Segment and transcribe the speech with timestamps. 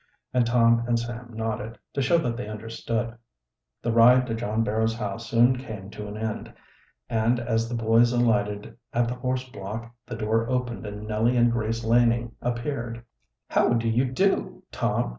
[0.33, 3.15] And Tom and Sam nodded, to show that they understood.
[3.83, 6.51] The ride to John Barrow's house soon came to an end,
[7.07, 11.83] and as the boys alighted at the horseblock the door opened and Nellie and Grace
[11.83, 13.05] Laning appeared.
[13.47, 15.09] "How do you do, Tom!"